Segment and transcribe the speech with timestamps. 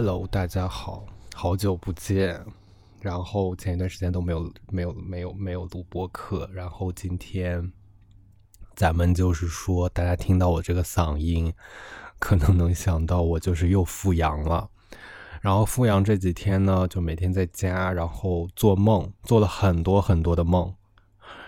[0.00, 2.40] Hello，大家好，好久不见。
[3.00, 7.72] 然后前一段时间都没有没有没有没有录播客，然后今天
[8.76, 11.52] 咱们就是说，大家听到我这个嗓音，
[12.20, 14.70] 可能能想到我就是又复阳了。
[15.40, 20.72] 然后复阳这几天呢，就每天在家，然后做梦，做了很多很多的梦。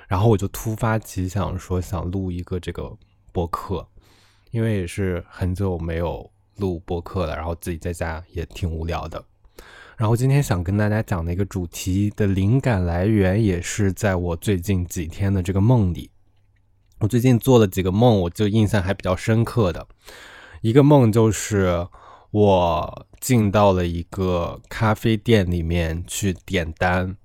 [0.09, 2.98] 然后我就突发奇想说，想录一个这个
[3.31, 3.87] 播客，
[4.51, 6.28] 因为也是很久没有
[6.61, 9.25] 录播客了，然后自己在家也挺无聊的。
[9.97, 16.11] 然后今天想跟大家讲的一个主题的灵感来源，也是在我最近几天的这个梦里。
[17.00, 19.86] 我最近做了几个梦，我就印象还比较深刻的。
[20.61, 21.88] 一个梦就是
[22.31, 27.16] 我进到了一个咖啡店里面去点单，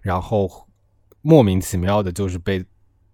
[0.00, 0.68] 然后
[1.20, 2.64] 莫名其妙的，就是被。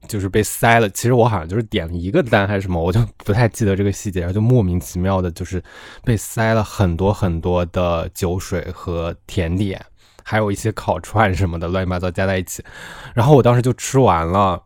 [0.08, 5.62] 就是被塞了，其实我好像就是点了一个单还是什么，我就不太记得这个细节，然后就莫名其妙的，就是
[6.04, 9.84] 被塞了很多很多的酒水和甜点，
[10.22, 12.62] 还有一些烤串什么的，乱七八糟加在一起。
[13.14, 14.62] 然后我当时就吃完了，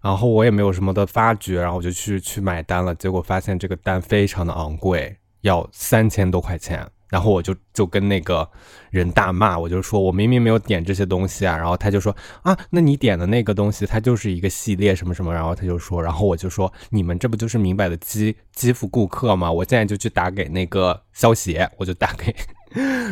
[0.00, 6.86] 然后我也没有什么的发觉，然后我就去去买单了，结果发现这个单非常的昂贵，要三千多块钱。
[7.12, 8.48] 然后我就就跟那个
[8.88, 19.52] 人大骂，我就说我明明没有点这些东西啊，然后他就说啊，那你点的那个东西它就是一个系列什么什么，然后他就说，然后我就说你们这不就是明摆的欺欺负顾客吗？
[19.52, 22.34] 我现在就去打给那个消协，我就打给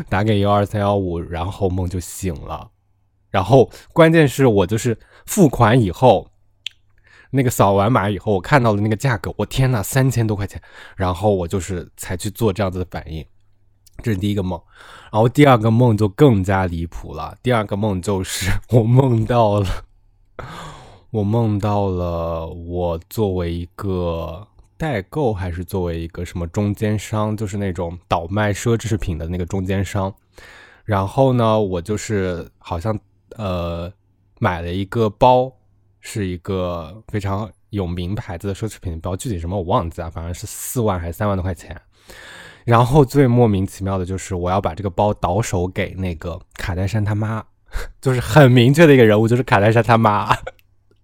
[0.08, 2.70] 打给幺二三幺五，然后梦就醒了，
[3.28, 6.30] 然后关键是我就是付款以后，
[7.32, 10.58] 那个扫完码以后，我看到了那个价格，我天呐，三千多块钱，
[10.96, 13.22] 然后我就是才去做这样子的反应。
[14.00, 14.60] 这是第一个梦，
[15.12, 17.36] 然后第二个梦就更加离谱了。
[17.42, 19.66] 第二个梦就是我梦到了，
[21.10, 24.46] 我梦到了我作为一个
[24.76, 30.12] 代购，还是作为一个什么中间商，就是那种倒卖奢侈品的那个中间商。
[30.84, 32.98] 然后呢，我就是好像
[33.36, 33.92] 呃
[34.38, 35.52] 买了一个包，
[36.00, 41.80] 是一个非常有名牌子的奢侈品包，具体什么我忘记了，反正是四万还是三万多块钱。
[42.64, 47.44] 然后最莫名其妙的就是我要把这个包倒手给那个卡戴珊他妈，
[48.00, 50.36] 就是很明确的一个人物，就是卡戴珊他妈。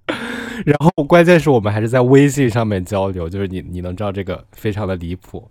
[0.65, 5.47] 然后关键是我们还是在微信上面交流，就是你你能知道这个非常的离谱。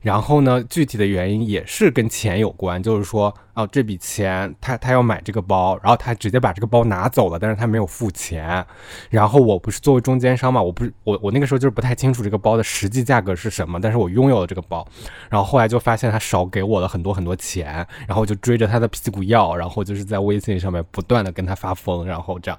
[0.00, 8.64] 然后呢，具体的原因也是跟钱有关，就是说，哦，这笔钱他他要买这个包，然后他直接把这个包拿走了，但是他没有付钱。
[9.10, 14.86] 然后我不是作为中间商嘛，我不是我我那个时候就是不太清楚这个包的实际价格是什么，但是我拥有了这个包，
[15.28, 22.58] 然后后来就发现他少给我了很多很多钱，然后就追着他的屁股要，然后就是在微信上面不断的跟他发疯，然后这样。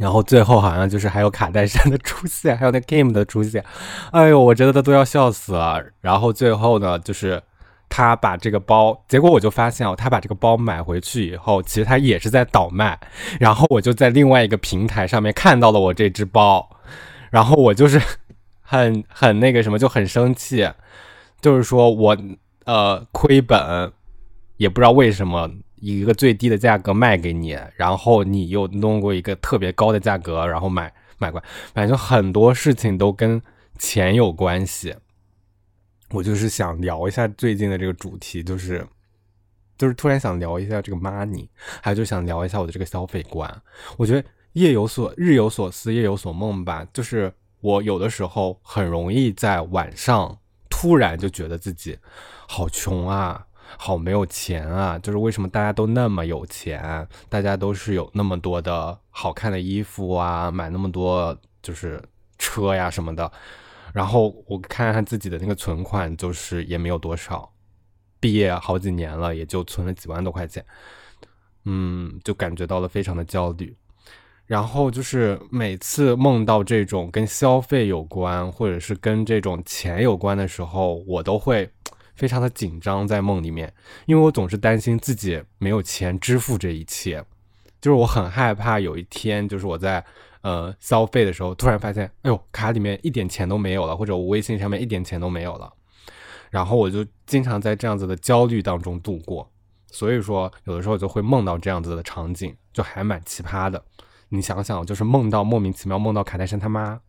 [0.00, 3.62] 然后最后好像就是还有卡戴珊的出现，还有那 Kim 的出现，
[4.12, 5.84] 哎呦，我真的都要笑死了。
[6.00, 7.42] 然后最后呢，就是
[7.90, 12.98] 他把这个包，结果我就发现哦，他把这个包买回去以后，其实他也是在倒卖。
[13.38, 16.78] 然后我就在另外一个平台上面看到了我这只包，
[17.30, 18.00] 然后我就是
[18.62, 20.66] 很很那个什么，就很生气，
[21.42, 22.16] 就是说我
[22.64, 23.92] 呃亏本，
[24.56, 25.50] 也不知道为什么。
[25.80, 33.40] 以一个最低的价格卖给你，然后你又弄过一个特别高的价格，然后买买过来，反正很多事情都跟
[33.78, 34.94] 钱有关系。
[36.10, 38.86] 我就是想聊一下最近的这个主题，就是
[39.78, 41.48] 就是突然想聊一下这个 money，
[41.80, 43.62] 还有就想聊一下我的这个消费观。
[43.96, 46.86] 我觉得夜有所日有所思，夜有所梦吧。
[46.92, 50.36] 就是我有的时候很容易在晚上
[50.68, 51.96] 突然就觉得自己
[52.48, 53.46] 好穷啊。
[53.78, 54.98] 好没有钱啊！
[54.98, 62.02] 就是为什么大家都那么有钱，大家都是有那么多的好看的衣服啊，买那么多就是
[62.38, 63.30] 车呀什么的。
[63.92, 67.50] 然后我看看自己的那个存款，就是也没有多少，
[68.18, 70.64] 毕业好几年了，也就存了几万多块钱。
[71.64, 73.76] 嗯，就感觉到了非常的焦虑。
[74.46, 81.70] 然后就是每次梦到这种跟消费有关，或者是跟这种钱有关的时候，我都会。
[82.20, 83.72] 非常的紧张，在梦里面，
[84.04, 87.24] 因为我总是担心自己没有钱支付这一切，
[87.80, 90.04] 就是我很害怕有一天，就是我在
[90.42, 95.72] 呃消费的时候，突然发现，哎呦，卡里面一点钱都没有了，或者我微信上面一点钱都没有了，
[96.50, 99.50] 然后我就经常在这样子的焦虑当中度过，
[99.86, 103.82] 所以说有的时候就会梦到这样子的场景，就还蛮奇葩的。
[104.28, 107.00] 你想想，就是梦到莫名其妙梦到卡戴珊他妈，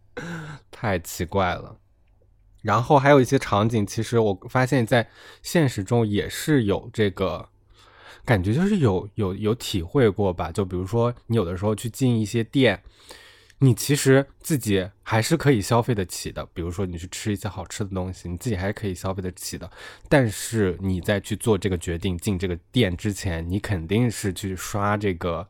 [0.70, 1.74] 太奇怪了。
[2.62, 5.08] 然后还有一些场景，其实我发现，在
[5.42, 7.48] 现实中也是有这个
[8.24, 10.50] 感觉，就是有有有体会过吧。
[10.50, 12.80] 就比如说，你有的时候去进一些店，
[13.58, 19.70] 你其实自己还是可以消费得起的，比如说你去吃一些好吃的东西，你自己还是可以消费得起的。
[20.08, 25.46] 但是你在去做这个决定进这个店之前，你肯定是去刷这个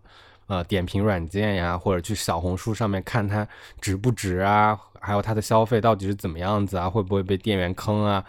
[0.47, 3.47] 呃点评软件呀，或者去小红书上面看它
[3.81, 8.25] 值不值啊，还有它的消费到底是怎么样子啊，会不会被店员坑啊？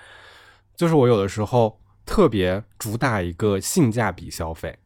[0.75, 4.77] 就是我有的时候特别主打一个性价比消费。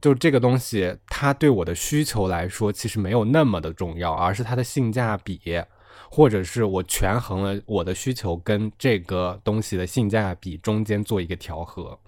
[0.00, 5.62] 就这个东西，它对我的需求来说其实没有那么的重要，而是它的性价比，
[6.10, 11.98] 或者是我权衡了我的需求跟这个东西的性价比中间做一个调和，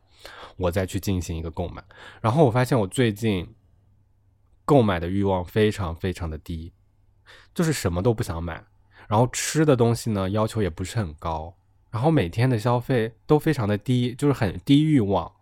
[0.57, 1.85] 我再去进行一个购买。
[2.23, 3.55] 然后我发现我最近
[4.65, 6.73] 购买的欲望非常非常的低，
[7.53, 8.65] 就是什么都不想买，
[9.09, 11.55] 然后吃的东西呢要求也不是很高，
[11.91, 15.33] 然后每天的消费都非常的低，就是很低欲望。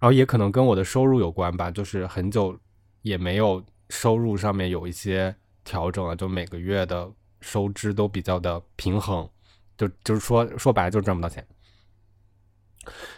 [0.00, 2.56] 然后也可能跟我的收入有关吧，就是很久
[3.02, 5.34] 也没有收入上面有一些
[5.64, 7.10] 调整了，就每个月的
[7.40, 9.28] 收支都比较的平衡，
[9.76, 11.44] 就就是说说白了就是赚不到钱。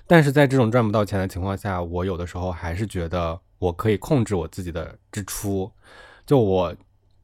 [0.06, 5.70] 但是在这种赚不到钱的情况下，我有的时候还是觉得我可以控制我自己的支出。
[6.26, 6.74] 就我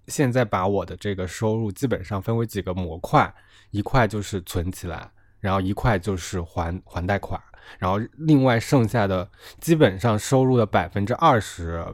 [0.09, 3.35] 现在把我的这个收入基本上分为几个模块，
[3.71, 5.11] 一块就是存起来，
[5.41, 7.41] 然后一块就是还还贷款。
[7.79, 9.29] 然后另外剩下的
[9.61, 11.85] 基本上收入的百分之二十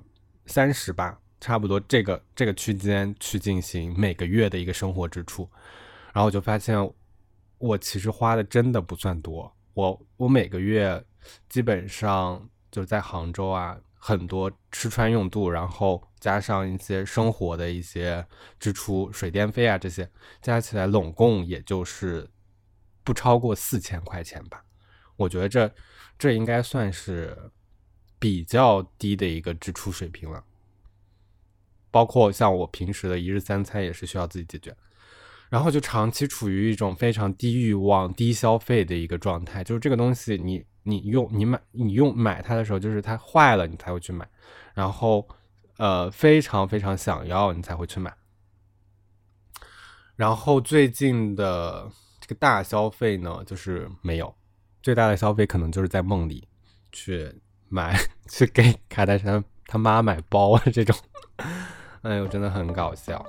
[0.44, 5.49] 三十吧，差不多这个这个区间去进行每个月的一个生活支出，
[6.12, 6.76] 然后我就发现
[7.56, 11.03] 我其实花的真的不算多，我我每个月
[11.49, 18.24] 基本上就在杭州啊，很多吃穿用度，然后加上一些生活的一些
[18.60, 20.08] 支出，水电费啊这些
[20.40, 22.30] 加起来，拢共也就是
[23.02, 24.64] 不超过四千块钱吧。
[25.16, 25.69] 我觉得这
[26.16, 27.36] 这应该算是
[28.20, 30.44] 比较低的一个支出水平了，
[31.90, 34.72] 包括像我平时的一日三餐也是需要自己解决，
[35.50, 39.64] 然后就长期处于一种非常低欲望、低消费的一个状态。
[39.64, 44.24] 就是这个东西，你你用你买你用买它的时候，就是它坏了你才会去买，
[44.72, 45.28] 然后
[45.82, 48.14] 呃非常非常想要你才会去买。
[50.14, 51.90] 然后最近的
[52.20, 54.32] 这个大消费呢，就是没有。
[54.81, 56.46] 最大的消费可能就是在梦里
[56.93, 57.34] 去
[57.69, 57.99] 买，
[58.31, 60.96] 去给卡戴珊他妈买包啊这种，
[62.02, 63.26] 哎呦，真的很搞笑。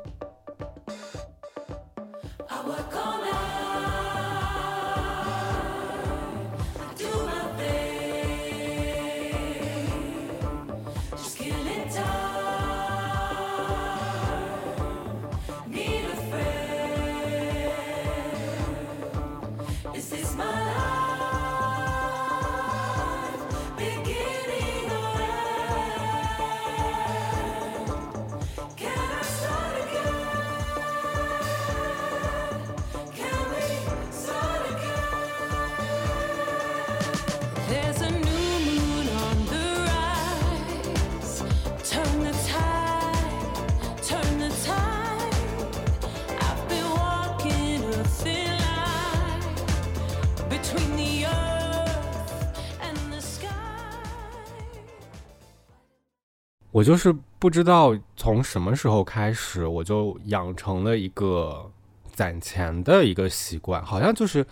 [56.73, 61.71] 我就是不知道从什么时候开始，我就养成了一个
[62.11, 64.43] 攒钱的一个习惯，好像就是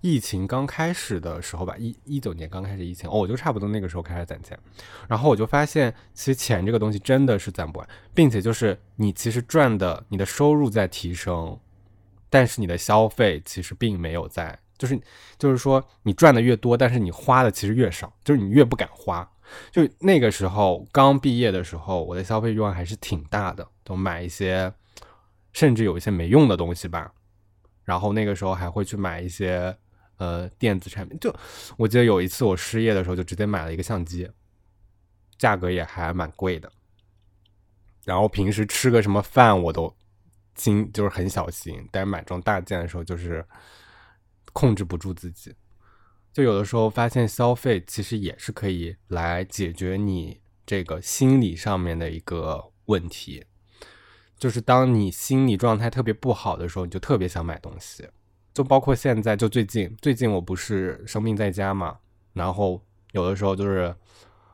[0.00, 4.56] 疫情刚开始的时候吧，一一九年刚开始疫情，哦，我就差不多那个时候开始攒钱，
[5.08, 11.58] 然后我就发现，其实钱这个东西真的是攒不完，并且就是你其实赚的，你的收入在提升，
[12.30, 14.96] 但是你的消费其实并没有在，就是
[15.36, 19.28] 就是说你赚的越多，但是你花的其实越少，就是你越不敢花。
[19.70, 24.72] 就那个时候刚毕业的时候，我的消费欲望还是挺大的，都买一些，
[25.52, 27.12] 甚至有一些没用的东西吧。
[27.84, 29.76] 然后那个时候还会去买一些
[30.16, 31.18] 呃电子产品。
[31.20, 31.34] 就
[31.76, 34.28] 我记得有一次我失业的时候，就直接买了一个相机，
[35.38, 36.70] 价格也还蛮贵的。
[38.04, 39.94] 然后平时吃个什么饭我都
[40.54, 43.44] 心就是很小心，但是买这种大件的时候就是
[44.52, 45.54] 控制不住自己。
[46.36, 53.42] 就有的时候发现消费其实也是可以来解决你这个心理上面的一个问题，
[54.36, 58.06] 就是当你心理状态特别不好的时候，你就特别想买东西。
[58.52, 61.98] 就包括现在，就最近最近我不是生病在家嘛，
[62.34, 63.96] 然后有的时候就是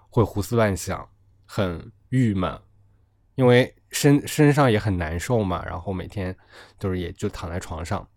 [0.09, 1.05] 会胡思乱想，
[1.47, 2.61] 很郁闷，
[3.35, 6.33] 因为身身上也很难受嘛，然后每天
[6.79, 8.09] 就是也就躺在床上，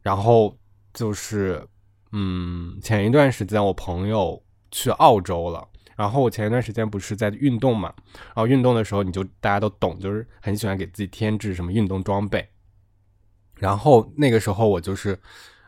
[0.00, 0.56] 然后
[0.92, 1.68] 就是。
[2.16, 4.40] 嗯，前一段时间我朋友
[4.70, 5.68] 去澳洲了。
[5.96, 12.48] 然后我前一段时间不是在运动嘛，然后运动的时候你就大家都懂，就是很喜欢给自己添置什么运动装备。
[13.56, 15.16] 然后那个时候我就是，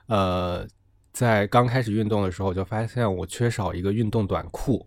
[0.06, 0.66] 呃，
[1.12, 4.84] 在刚开始运动的时候就发现我缺少一个运动短裤，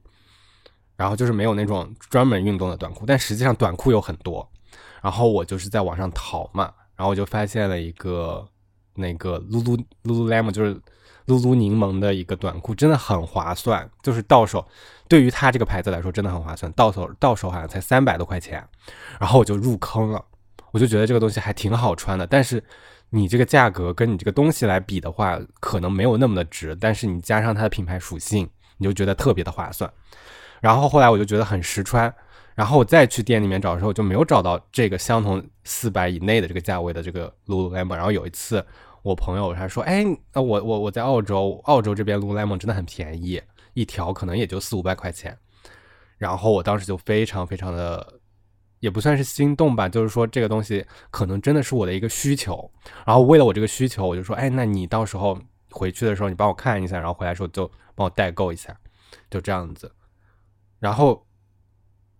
[0.98, 4.46] 然后就是没有那种专门运动的短裤，但实际上短裤有很多。
[5.02, 8.46] 然后我就是在网上淘嘛，然后我就发现了一个
[9.00, 10.80] 那个噜噜噜噜 lemon 就是。
[11.26, 14.68] 露露柠檬的一个短裤真的很划算，就是到手，
[15.08, 18.68] 对于它这个牌子来说真的很划算，到手到手好像才三百多块钱，
[19.20, 20.26] 然后我就入坑了，
[20.72, 22.64] 我就觉得这个东西还挺好穿的，但是
[23.12, 29.88] 你这个价格跟你这个东西来比的话，可能没有那么的值，但是你加上它的品牌属性，你就觉得特别的划算。
[30.62, 32.12] 然后后来我就觉得很实穿，
[32.56, 38.66] 然后我再去店里面找的时候就没有找到这个相同四百以内的这个价位的这个 lululemon，然后有一次。
[39.02, 40.04] 我朋友他说：“哎，
[40.34, 43.42] 我我我在澳洲，澳洲这边 Lululemon 真的很便宜，
[43.74, 45.38] 一条可能也就四五百块钱。”
[46.18, 48.20] 然后我当时就非常非常的，
[48.80, 52.70] 也不算是心动吧，就是说这个东西可能真的是我的一个需求。
[53.06, 55.40] 然后为了我这个需求，我就说：“哎，那你到时候
[55.72, 58.78] 回去的时候，你帮我看一下，然后回来时候就帮我代购一下，
[59.30, 59.90] 就这样子。”
[60.78, 61.26] 然后，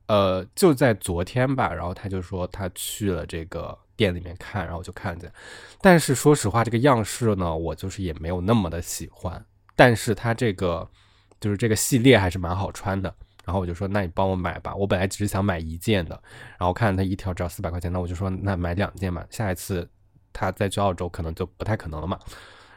[0.08, 3.78] 呃，就在昨天吧，然后他就说他去了这个。
[4.00, 5.30] 店里面看，然后就看见，
[5.82, 9.46] 但是说实话，这个样式呢，我就是也没有那么的喜欢。
[9.76, 10.90] 但是它这个
[11.42, 13.14] 就是这个系列还是蛮好穿的。
[13.44, 14.74] 然后我就说，那你帮我买吧。
[14.74, 16.22] 我本来只是想买一件的，
[16.58, 19.26] 然后看它一条只要四百块钱，那我就说那买两件嘛。
[19.30, 19.90] 下一次
[20.32, 22.18] 他再去澳洲，可能就不太可能了嘛。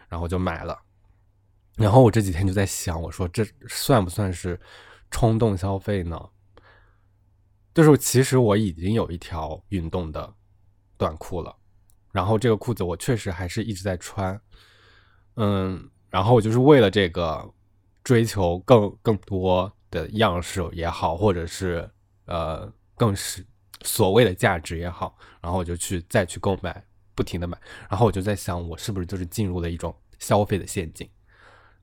[0.08, 0.76] 然后就买了。
[1.76, 4.58] 然后我这几天就在想，我说这算不算是
[5.10, 6.20] 冲动消费呢？
[7.74, 10.34] 就是其实我已经有一条运动的。
[11.02, 11.52] 短裤了，
[12.12, 14.40] 然后这个裤子我确实还是一直在穿，
[15.34, 17.52] 嗯，然后我就是为了这个
[18.04, 21.90] 追求更更多的样式也好，或者是
[22.26, 23.44] 呃更是
[23.82, 26.84] 所谓的价值也好，然后我就去再去购买，
[27.16, 27.58] 不停的买，
[27.90, 31.10] 然后我就在想，我是不是就是进入了一种消费的陷阱，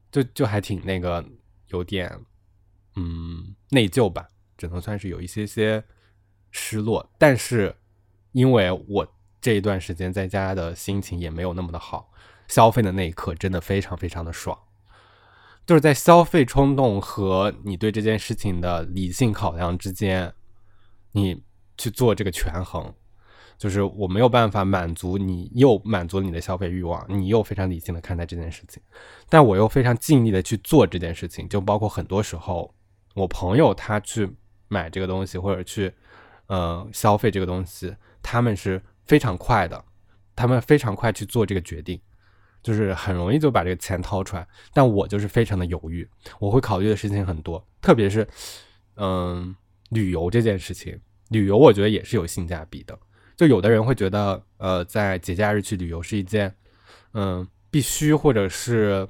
[0.09, 1.21] 就就还挺那个
[1.67, 2.09] 有点
[2.95, 4.25] 嗯内疚吧，
[4.57, 5.83] 只能算是有一些些
[6.51, 7.75] 失落，但是。
[8.31, 9.07] 因为我
[9.41, 12.11] 这一段时间在家的心情也没有那么的好，
[12.47, 14.57] 消费的那一刻真的非常非常的爽，
[15.65, 20.33] 就是在消费冲动和你对这件事情的理性考量之间，
[21.11, 21.43] 你
[21.77, 22.93] 去做这个权衡，
[23.57, 28.81] 就是我没有办法满足你又满足你的消费欲望，你又非常理性的看待这件事情，
[29.29, 32.73] 但我又非常尽力的去做这件事情，就包括很多时候
[33.15, 34.29] 我朋友他去
[34.67, 35.93] 买这个东西或者去
[36.49, 37.95] 呃消费这个东西。
[38.21, 39.83] 他们是非常快的，
[40.35, 41.99] 他们非常快去做这个决定，
[42.61, 44.45] 就是很容易就把这个钱掏出来。
[44.73, 48.27] 但我就是非常的犹豫，我会考虑的事情很多，特别是，
[48.97, 49.55] 嗯，
[49.91, 52.99] 旅游这件事情，旅游我觉得也是有性价比的。
[53.37, 56.53] 就有的人会觉得，呃，在节假日去旅游是一件，
[57.13, 59.07] 嗯，必须或者是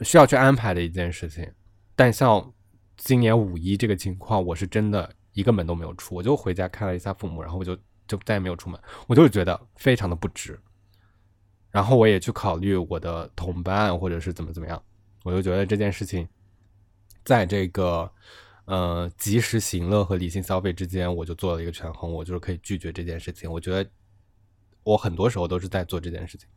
[0.00, 1.46] 需要去安排的一件事情。
[1.94, 2.52] 但像
[2.96, 7.76] 今年五一这个情况，我是真的一个门都没有出，我就回家看了一下父母，然后我就。
[8.10, 10.58] 就再也没有出门，我就觉得非常的不值。
[11.70, 14.82] 然后我也去考虑我的同伴或者是怎么怎么样，
[15.22, 16.26] 我就觉得这件事情，
[17.24, 18.10] 在这个
[18.64, 23.48] 呃及时行乐和理性消费之间，我就做了一个权衡，我就是可以拒绝这件事情。
[23.48, 23.88] 我觉得
[24.82, 26.48] 我很多时候都是在做这件事情，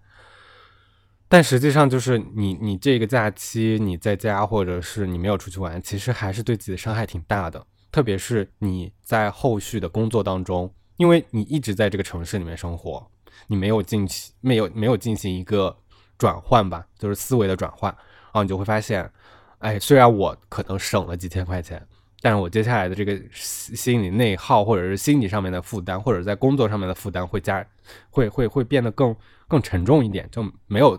[1.27, 7.63] 但实际上就是你你这个假期你在家或者是你没有出去玩，其实还是对自己的伤害挺大的，
[7.93, 10.69] 特别是你在后续的工作当中。
[10.97, 13.05] 因为你一直在这个城市里面生活，
[13.47, 15.75] 你没有进行没有没有进行一个
[16.19, 19.12] 转换吧，就是思维的转换，然后你就会发现，
[19.57, 21.83] 哎，虽然我可能省了几千块钱，
[22.21, 27.65] 但是我接下来的这个心理内耗或者是心理上面的负担，或者在工作上面的负担会加，
[28.12, 29.13] 会会会变得更
[29.47, 30.97] 更沉重一点，就没有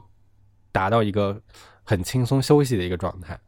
[0.72, 1.40] 达到一个
[1.84, 3.38] 很轻松休息的一个状态。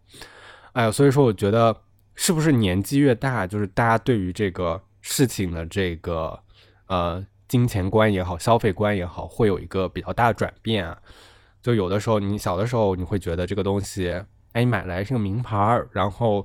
[0.74, 1.76] 哎，所以说我觉得
[2.16, 4.82] 是不是年纪越大，就是大家对于这个。
[5.08, 6.36] 事情的这个
[6.88, 10.98] 呃金钱观也好，消费观也好，会有一个比较大的转变啊。
[11.62, 14.20] 就有的时候，你小的时候你会觉得这个东西，
[14.50, 16.44] 哎，买来是个名牌儿，然后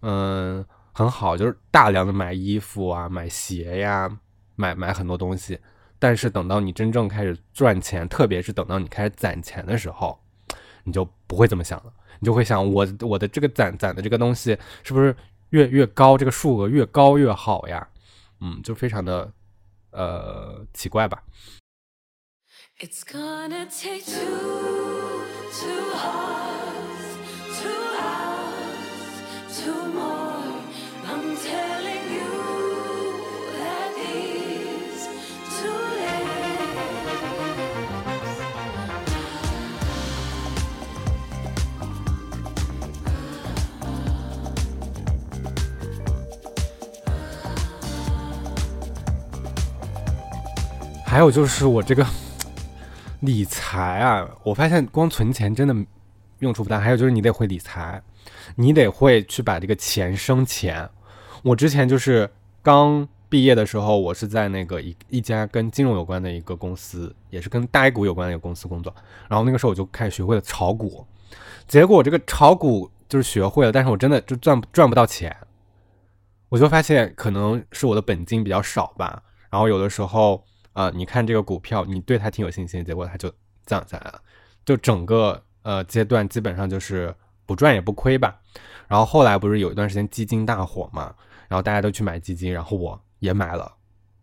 [0.00, 0.62] 嗯
[0.92, 4.14] 很好，就是大量的买衣服啊、买鞋呀、
[4.56, 5.58] 买买很多东西。
[5.98, 10.20] 但是等到你真正开始赚钱，特别是等到你开始攒钱的时候，
[10.84, 11.90] 你就不会这么想了，
[12.22, 15.14] 你就会想我我的这个攒攒的这个东西是不是
[15.50, 17.84] 越越高，这个数额越高越好呀？
[18.40, 19.32] 嗯，就非常的
[19.90, 21.20] 呃奇怪吧。
[51.12, 52.06] 还有就是我这个
[53.20, 55.76] 理财啊，我发现光存钱真的
[56.38, 56.80] 用处不大。
[56.80, 58.02] 还有就是你得会理财，
[58.56, 60.88] 你得会去把这个钱生钱。
[61.42, 62.30] 我之前就是
[62.62, 68.94] 刚毕业的时候，我是在那个一一家跟金融有关的一个公司，也是跟大股有关的一个公司工作。
[69.28, 71.06] 然后那个时候我就开始学会了炒股，
[71.68, 75.36] 结果这个炒股就是学会了，但是我真的就赚赚不到钱。
[76.48, 79.22] 我就发现可能是我的本金比较少吧。
[79.50, 80.42] 然后有的时候。
[80.72, 83.32] 啊，你看这个股票，你对它挺有信心，结果它就
[83.66, 84.20] 降下来了，
[84.64, 87.14] 就整个呃阶段基本上就是
[87.46, 88.40] 不赚也不亏吧。
[88.88, 91.14] 然后后来不是有一段时间基金大火嘛，
[91.48, 93.72] 然后大家都去买基金，然后我也买了，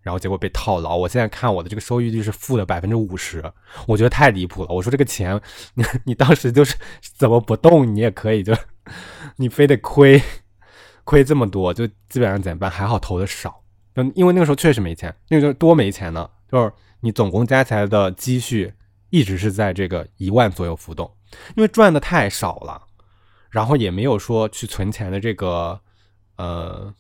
[0.02, 0.96] 然后结果被套牢。
[0.96, 3.44] 我现在看我的这个收益率是负的百分之五十，
[3.88, 4.74] 我觉得太离谱了。
[4.74, 5.40] 我说这个钱，
[5.74, 8.56] 你你当时就是怎么不动，你也可以就
[9.38, 10.22] 你非得亏
[11.04, 12.70] 亏这么多，就基本上怎么办？
[12.70, 13.64] 还好投的少，
[13.96, 16.30] 就因为那个时候确实没钱，那个时候多没钱呢。
[16.52, 18.74] 就是你总共加起来的积蓄
[19.10, 21.10] 一直是在这个一万左右浮动，
[21.56, 22.82] 因为赚的太少了，
[23.50, 25.80] 然后也没有说去存钱的这个
[26.38, 26.94] 呃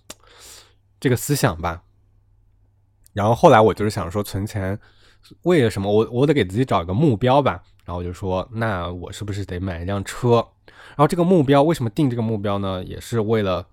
[0.99, 1.83] 这个思想吧。
[3.13, 4.79] 然后后来我就是想说存钱
[5.41, 5.91] 为了什么？
[5.91, 7.61] 我我得给自己找一个目标吧。
[7.83, 10.35] 然后我就说，那我是不是得买一辆车？
[10.89, 12.83] 然后这个目标为什么定这个目标呢？
[12.83, 13.67] 也是为了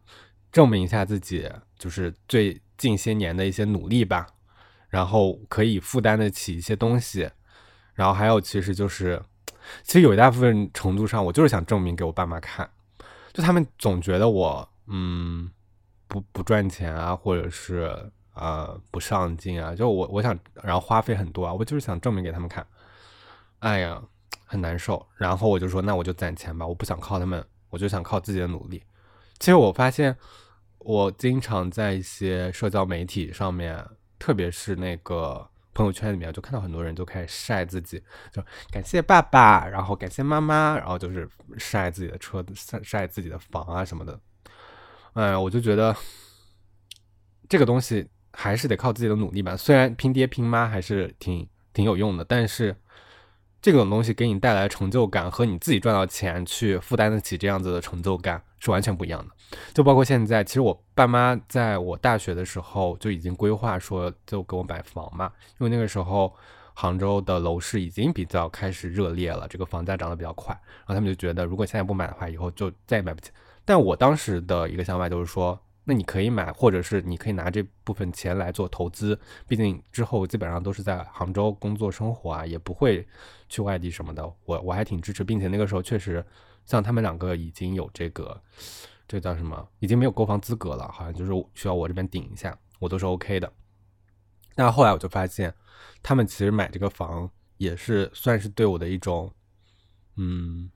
[0.51, 1.47] 证明一下自己，
[1.79, 4.27] 就是最近些年的一些努力吧。
[4.97, 7.31] 然后可以负担得起一些东西，
[7.93, 9.23] 然后还有其实就是，
[9.83, 12.67] 其实有一大部分程度上，我就是想证明给我爸妈看，
[13.35, 15.51] 就他们总觉得我嗯
[16.09, 17.95] 不不赚钱啊，或者是
[18.33, 22.67] 呃不上进啊，就我我想然后花费很多啊，我就是想证明给他们看，
[23.59, 24.03] 哎呀
[24.47, 28.83] 很难受，然后我就说那我就攒钱吧，我不想靠他们，我就想靠自己的努力。
[29.39, 30.17] 其实我发现
[30.79, 33.87] 我经常在一些社交媒体上面。
[34.19, 38.03] 特别是那个朋友圈里面，就看到很多人就开始晒自己，
[38.33, 44.19] 就感谢爸爸，然后感谢妈妈，然后就是晒自己的车，晒晒自己的房啊什么的。
[45.13, 45.95] 哎，我就觉得
[47.49, 49.57] 这个东西还是得靠自己的努力吧。
[49.57, 52.75] 虽然拼爹拼妈还是挺挺有用的，但是
[53.61, 58.43] 这种东西给你带来成就感，和你自己赚到钱去负担得起这样子的成就感。
[58.59, 59.35] 是完全不一样的，
[59.75, 66.35] 就包括现在，其实我爸妈在我大学的时候就已经规划说，就给我买房嘛，因为那个时候
[66.73, 73.31] 杭州的楼市已经比较开始热烈了，这个房价涨得比较快，然后他们就觉得，如果现在不买的话，以后就再也买不起。
[73.65, 83.07] 但我当时的一个想法就是说，那你可以买，或者是你可以拿这部分钱来做投资，毕竟之后基本上都是在杭州工作生活啊，也不会
[83.49, 86.25] 去外地什么的，我我还挺支持，并且那个时候确实。
[86.67, 88.43] 像他们两个已经有这个，
[89.07, 89.69] 这叫什么？
[89.79, 93.51] 已经没有购房资格了，好像就是需要我这边顶一下，我都是 OK 的。
[94.57, 95.55] 但后来我就发现，
[96.03, 99.33] 他们其实买这个房也是算是对我的一种，
[100.17, 100.69] 嗯，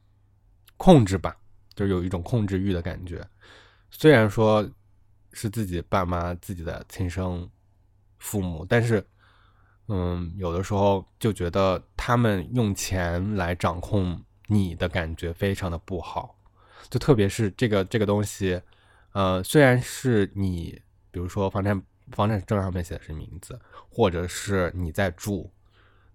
[0.77, 1.37] 控制吧，
[1.75, 3.27] 就有一种控制欲的感觉。
[3.91, 4.71] 虽然说
[5.33, 7.51] 是自己爸妈、自己的亲生
[8.19, 9.05] 父母，但是，
[9.89, 14.23] 嗯，有的时候就觉得他们用钱来掌控。
[14.53, 16.37] 你的感觉非常的不好，
[16.89, 18.61] 就特别是这个这个东西，
[19.13, 20.83] 呃，虽然是你，
[21.13, 23.57] 比如说房产房产证上面写的是名字，
[23.89, 25.49] 或者是你在住，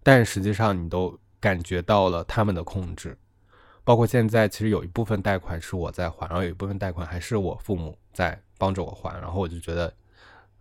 [0.04, 3.17] 但实际上你都感觉到了他们的控制。
[3.86, 9.93] 包括现在，其实有一部分贷款是我在还，然后有一部分贷款还是我父母在帮着我还，然后我就觉得，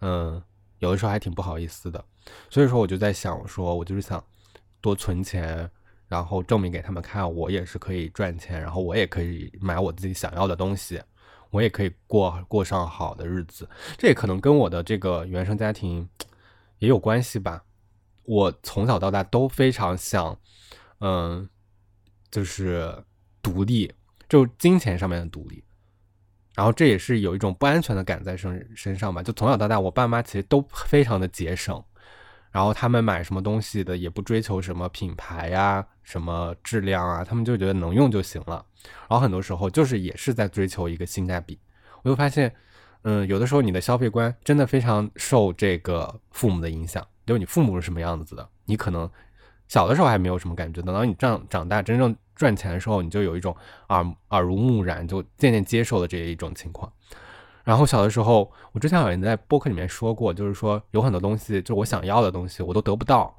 [0.00, 0.40] 嗯，
[0.78, 2.04] 有的时候还挺不好意思的。
[2.48, 4.24] 所以说，我就在想，说我就是想
[4.80, 5.68] 多存钱。
[6.08, 11.02] 然后证明给他们看，我也是可以赚钱，然后我也可以买我自己想要的东西，
[11.50, 13.68] 我也可以过过上好的日子。
[13.96, 16.08] 这也可能跟我的这个原生家庭
[16.78, 17.64] 也有关系吧。
[18.24, 20.38] 我从小到大都非常想，
[21.00, 21.48] 嗯，
[22.30, 23.04] 就是
[23.42, 23.92] 独立，
[24.28, 25.62] 就金钱上面的独立。
[26.54, 29.22] 然后这也是有一种不安全的感在身身上吧。
[29.22, 31.82] 就从小到大，我爸妈其实都非常的节省。
[32.54, 38.64] 然后他们买什么东西的也不追求什么品牌呀、什么质量啊，他们就觉得能用就行了。
[39.08, 41.58] 然后很多时候就是也是在追求一个性价比。
[42.04, 42.54] 我就发现，
[43.02, 47.04] 嗯，有的时候你的消费观真的非常受这个父母的影响。
[47.26, 49.10] 就你父母是什么样子的，你可能
[49.66, 53.56] 小的时候还没有什么感觉，等到你长长大真正赚钱的时候，你就有一种
[53.88, 56.92] 耳耳濡目染，就渐渐接受了这一种情况。
[57.64, 63.34] 然后小的时候，我之前好像在播客里面说过，就是说有很多东西，就我想要的东西，我都得不到，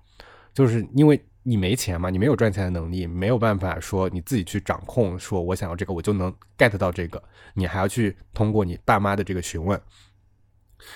[0.54, 7.22] 就是因为你没钱嘛，你没有赚钱的能力，没有办法说你自己去掌控，说我想要这个，我就能 get 到这个，
[7.54, 9.80] 你还要去通过你爸妈的这个询问，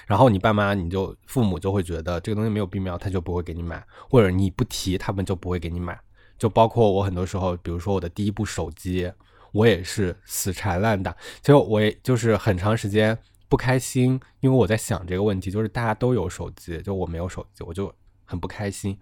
[0.08, 6.00] 然后你爸妈你就父母就会觉得这个东西没有必要，他就不会给你买，或者你不提，他们就不会给你买。
[6.40, 9.12] 就包括我很多时候，比如说我的第一部手机，
[9.52, 11.16] 我也是死缠烂打。
[11.42, 17.94] 其实我也就是很长时间不开心，因为我在想这个问题，就是大家都有手机，就我没有手机，我就
[18.26, 18.98] 很不开心，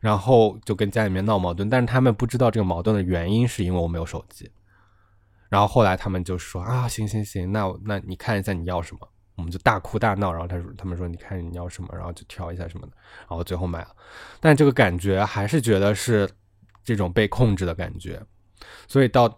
[0.00, 1.68] 然后就跟家里面闹矛盾。
[1.70, 4.50] 但是他们不知道这个矛盾的原因是因为我没有手机。
[5.48, 10.32] 然后后来他们就说啊，行行行，那那你看一下你要什么，我们就大哭大闹。
[10.32, 12.92] 然后他说他们说你看你要什么，然后就挑一下什么的，
[13.28, 13.88] 然后最后买了。
[14.40, 16.28] 但这个感觉还是觉得是。
[16.84, 18.20] 这种被控制的感觉，
[18.88, 19.28] 所以到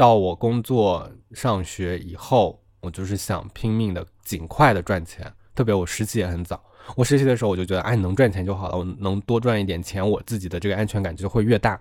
[0.00, 5.30] 到我工作上学以后，我就是想拼命的尽快的赚钱。
[5.54, 6.58] 特别我实习也很早，
[6.96, 11.78] 我实习的时候我就觉得，哎，能赚钱就好了，我能多赚一点钱，我自己的这个安全感就会越大。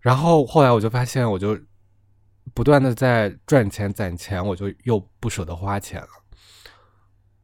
[0.00, 1.58] 然后后来我就发现，我就
[2.52, 6.08] 不断的在赚钱攒钱，我就又不舍得花钱了。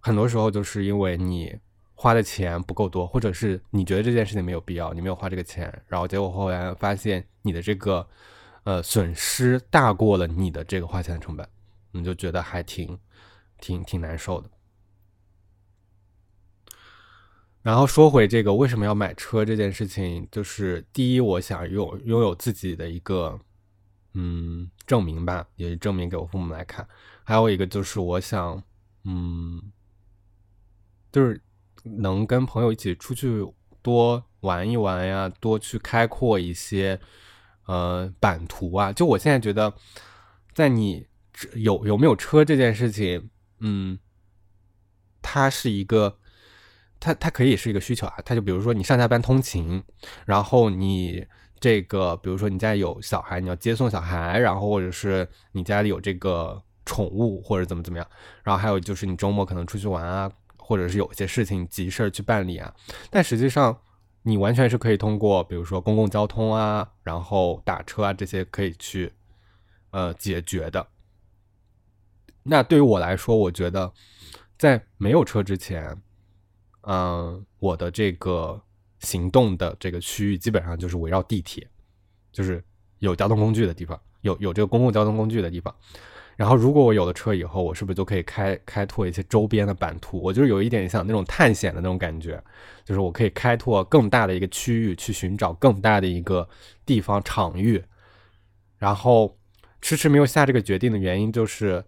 [0.01, 1.59] 很多时候就是因为你。
[1.99, 8.07] 花的钱不够多，或者是你觉得这件事情没有必要，你没有花这个钱，然后结果后来发现你的这个
[8.67, 11.49] 呃损失大过了你的这个花钱成本，
[11.93, 12.99] 你就觉得还挺
[13.61, 14.51] 挺挺难受的。
[17.63, 23.39] 然后说回这个为什么要买车这件事情，就是第一，我想拥拥有自己的一个
[24.15, 26.87] 嗯证明吧，也证明给我父母来看。
[27.25, 28.63] 还有一个就是我想
[29.05, 29.63] 嗯，
[31.11, 31.41] 就是。
[31.89, 33.47] 能跟朋友一起出去
[33.81, 36.99] 多玩一玩呀，多去开阔一些
[37.67, 38.93] 呃版图啊。
[38.93, 39.73] 就我现在觉得，
[40.55, 41.07] 在你
[41.55, 43.99] 有有没有车这件事情，嗯，
[45.23, 46.19] 它是一个，
[46.99, 48.15] 它它可以是一个需求啊。
[48.25, 49.83] 它就比如说你上下班通勤，
[50.25, 51.27] 然后你
[51.61, 58.09] 这个，比如说你家有小孩，你要接送小孩，然后或者是你家里有这个宠物或者怎么怎么样，
[58.43, 60.31] 然后还有就是你周末可能出去玩啊。
[60.59, 62.75] 或者是有些事情急事儿去办理啊，
[63.09, 63.79] 但实际上
[64.29, 69.13] 你完全是可以通过，比如说公共交通啊，然后打车啊这些可以去
[69.93, 70.85] 呃解决的。
[72.43, 73.93] 那对于我来说，我觉得
[74.59, 75.97] 在没有车之前，
[76.81, 78.61] 嗯，我的这个
[78.99, 81.65] 行动的这个区域基本上就是围绕地铁，
[82.33, 82.61] 就是
[82.99, 85.73] 有交通工具的地方，有有这个公共交通工具的地方。
[86.37, 90.21] 然后，如果我有了车以后，我是不是就可以开开拓一些周边的版图？
[90.23, 92.39] 我就有一点像那种探险的那种感觉，
[92.85, 96.47] 就是我可以开拓更大的一个区域，去寻找更大的一个
[96.85, 97.83] 地方场域。
[98.77, 99.35] 然后
[99.81, 101.83] 迟迟没有下这个决定的原因就是，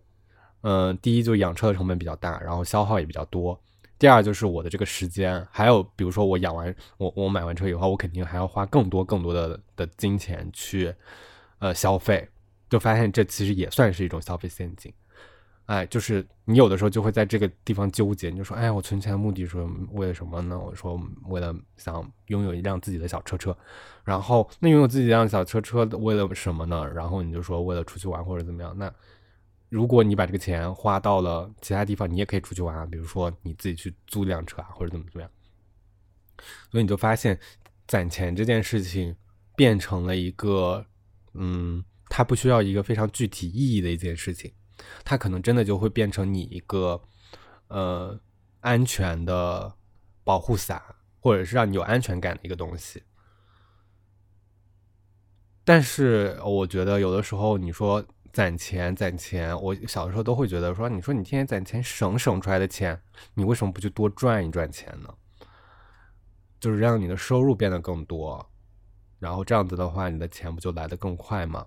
[0.63, 3.55] 嗯，第一就养车的成本比较大，然后消耗也比较多；
[3.99, 10.95] 第二就是我的这个时间，还有比如说我养完我我买完车以后，我肯定还要花更多更多的的金钱去
[11.59, 12.27] 呃消费。
[12.69, 14.93] 就发现这其实也算是一种消费陷阱，
[15.67, 19.59] 哎，就是你有的时候就会在这个地方纠结，你就说，哎，我存钱的目的是
[19.93, 20.59] 为了什么呢？
[20.59, 23.57] 我说为了想拥有一辆自己的小车车，
[24.05, 26.87] 然后那拥有自己一辆小车车为了什么呢？
[26.95, 28.77] 然后你就说为了出去玩或者怎么样？
[28.77, 28.93] 那
[29.69, 35.31] 如果你把这个钱花到了其他地方，你也可以出去玩啊，比如说你自己去租一辆车啊，或者怎么怎么样。
[36.71, 37.39] 所以你就发现
[37.87, 39.15] 攒钱这件事情
[39.57, 40.85] 变成了一个，
[41.35, 41.85] 嗯。
[42.09, 44.53] 它不需要一个非常具体意义的一件事情，
[45.05, 47.01] 它可能真的就会变成你一个
[47.69, 48.19] 呃
[48.61, 49.75] 安全的
[50.25, 50.83] 保护伞，
[51.21, 53.03] 或者是让你有安全感的一个东西。
[55.65, 63.01] 但是我觉得有的时候你说攒钱攒钱，我小的时候都会觉得说，你说你天天攒钱省省出来的钱，
[63.35, 65.15] 你为什么不去多赚一赚钱呢？
[66.59, 68.51] 就是让你的收入变得更多，
[69.19, 71.67] 然后这样子的话，你的钱不就来的更快吗？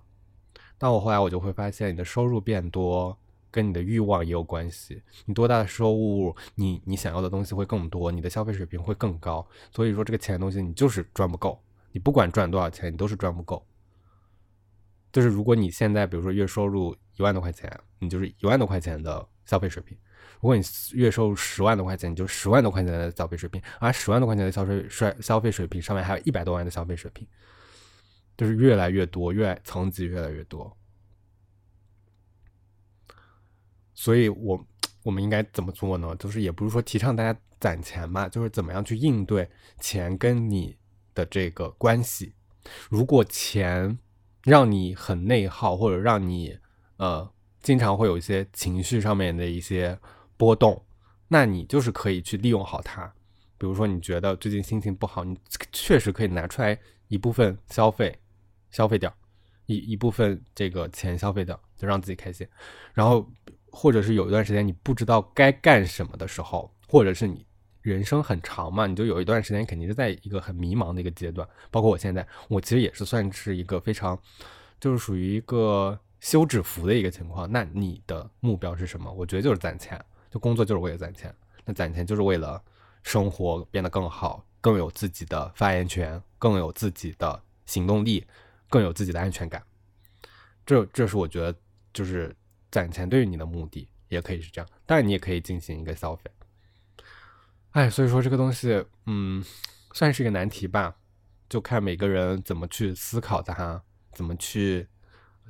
[0.82, 3.16] 但我后来我就会发现，你的收入变多
[3.52, 5.00] 跟你的欲望也有关系。
[5.26, 9.46] 你多大的收入，你你想要的东西会更多，你的消费水平会更高。
[9.70, 11.62] 所以说，这个钱东西你就是赚不够。
[11.92, 13.64] 你不管赚多少钱，你都是赚不够。
[15.12, 19.96] 就是如果你现在比如说月收入一万多块钱，你就是一万多块钱的消费水平；
[20.40, 20.64] 如果你
[20.94, 23.62] 月收入十万多块钱，你就十万多块钱的消费水平。
[23.78, 27.24] 而十万多块钱的消费税消费水平上面还有一百多万的消费水平。
[28.42, 30.76] 就是越来越多，越层级越来越多，
[33.94, 34.66] 所以我
[35.04, 36.12] 我们应该怎么做呢？
[36.16, 40.76] 就是也不是说提倡大家攒钱嘛，就是怎么样去应对钱跟你
[41.14, 42.34] 的这个关系。
[42.90, 43.96] 如果钱
[44.42, 46.58] 让你很内耗，或者让你
[46.96, 49.96] 呃经常会有一些情绪上面的一些
[50.36, 50.84] 波动，
[51.28, 53.06] 那你就是可以去利用好它。
[53.56, 55.38] 比如说你觉得最近心情不好，你
[55.70, 56.76] 确实可以拿出来
[57.06, 58.18] 一部分消费。
[58.72, 59.14] 消费掉
[59.66, 62.46] 一一部分这个钱消费掉，就让自己开心。
[62.92, 63.24] 然后
[63.70, 67.46] 或者是有一段时间你不知道该干什么的时候，或者是你
[67.82, 71.48] 人生很长嘛，你就有一段时间肯定是在一个很迷茫的一个阶段。
[71.70, 74.18] 包括我现在，我其实也是算是一个非常，
[74.80, 77.50] 就是属于一个休止符的一个情况。
[77.50, 79.10] 那你的目标是什么？
[79.12, 81.34] 我觉得就是攒钱，就工作就是为了攒钱。
[81.64, 82.62] 那攒钱就是为了
[83.02, 88.24] 生活变得更好，更有自己的发言权，更有自己的行动力，
[88.72, 89.62] 更有自己的安全感。
[90.64, 91.54] 这，这是我觉得
[91.92, 92.34] 就是。
[92.72, 96.30] 攒钱对于你的目的也可以是这样，当然你也可以进行一个消费。
[97.72, 99.44] 哎，所以说这个东西，嗯，
[99.92, 100.96] 算是一个难题吧，
[101.50, 103.82] 就看每个人怎么去思考它，
[104.14, 104.88] 怎么去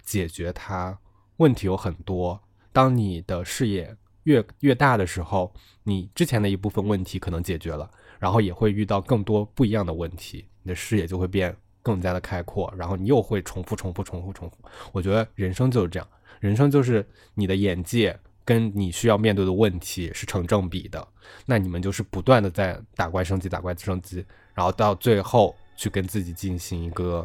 [0.02, 0.98] 解决它。
[1.37, 5.54] 问题有很多，当你的视野越越大的时候，
[5.85, 14.56] 你之前的一部分问题可能解决了，然后也会遇到更多不一样的问题，你的视野就会变更加的开阔，然后你又会重复、重复、重复、重复。
[14.92, 16.08] 我觉得人生就是这样。
[16.40, 21.06] 人生就是你的眼界跟你需要面对的问题是成正比的，
[21.46, 27.24] 那你们就是不断的在打怪升级、打怪升级，然后到最后去跟自己进行一个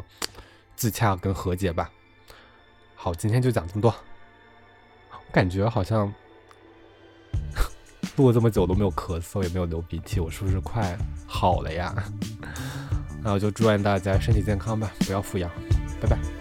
[0.76, 1.90] 自洽跟和解吧。
[2.94, 3.92] 好，今天就讲这么多。
[5.10, 6.12] 我感觉好像
[8.16, 11.92] 录了这么久都没有咳嗽，也没有流鼻涕，我是不是快好了呀？
[13.28, 15.50] 那我就祝愿大家身体健康吧，不要富养，
[16.00, 16.37] 拜拜。